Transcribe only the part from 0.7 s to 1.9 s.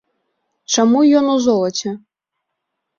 Чаму ён у золаце?